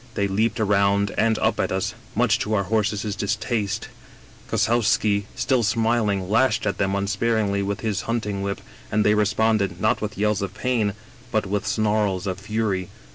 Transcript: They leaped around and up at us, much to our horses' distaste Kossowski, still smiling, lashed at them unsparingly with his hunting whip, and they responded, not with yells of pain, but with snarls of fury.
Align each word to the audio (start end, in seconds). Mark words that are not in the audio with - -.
They 0.15 0.27
leaped 0.27 0.59
around 0.59 1.13
and 1.15 1.37
up 1.37 1.59
at 1.59 1.71
us, 1.71 1.93
much 2.15 2.39
to 2.39 2.55
our 2.55 2.63
horses' 2.63 3.15
distaste 3.15 3.87
Kossowski, 4.49 5.27
still 5.35 5.61
smiling, 5.61 6.27
lashed 6.27 6.65
at 6.65 6.79
them 6.79 6.95
unsparingly 6.95 7.61
with 7.61 7.81
his 7.81 8.01
hunting 8.09 8.41
whip, 8.41 8.61
and 8.91 9.05
they 9.05 9.13
responded, 9.13 9.79
not 9.79 10.01
with 10.01 10.17
yells 10.17 10.41
of 10.41 10.55
pain, 10.55 10.93
but 11.31 11.45
with 11.45 11.67
snarls 11.67 12.25
of 12.25 12.39
fury. 12.39 12.89